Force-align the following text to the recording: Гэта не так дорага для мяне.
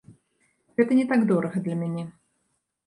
Гэта 0.81 0.97
не 1.01 1.03
так 1.11 1.21
дорага 1.33 1.57
для 1.67 1.75
мяне. 1.85 2.09